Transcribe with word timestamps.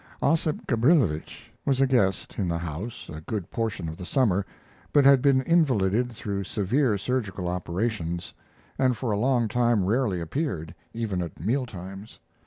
Ossip 0.23 0.65
Gabrilowitsch 0.65 1.49
was 1.63 1.79
a 1.79 1.85
guest 1.85 2.39
in 2.39 2.47
the 2.47 2.57
house 2.57 3.07
a 3.07 3.21
good 3.21 3.51
portion 3.51 3.87
of 3.87 3.97
the 3.97 4.03
summer, 4.03 4.47
but 4.91 5.05
had 5.05 5.21
been 5.21 5.43
invalided 5.43 6.11
through 6.11 6.43
severe 6.43 6.97
surgical 6.97 7.47
operations, 7.47 8.33
and 8.79 8.97
for 8.97 9.11
a 9.11 9.19
long 9.19 9.47
time 9.47 9.85
rarely 9.85 10.19
appeared, 10.19 10.73
even 10.91 11.21
at 11.21 11.39
meal 11.39 11.67
times. 11.67 12.19